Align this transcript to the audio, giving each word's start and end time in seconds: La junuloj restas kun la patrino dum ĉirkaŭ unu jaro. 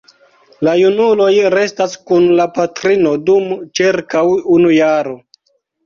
La 0.67 0.71
junuloj 0.79 1.27
restas 1.55 1.95
kun 2.09 2.27
la 2.41 2.49
patrino 2.57 3.15
dum 3.31 3.49
ĉirkaŭ 3.81 4.27
unu 4.59 4.77
jaro. 4.83 5.21